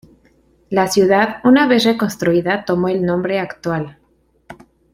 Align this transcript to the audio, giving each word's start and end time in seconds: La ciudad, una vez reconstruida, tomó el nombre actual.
La 0.71 0.87
ciudad, 0.87 1.41
una 1.43 1.67
vez 1.67 1.83
reconstruida, 1.83 2.65
tomó 2.65 2.87
el 2.87 3.05
nombre 3.05 3.37
actual. 3.39 3.99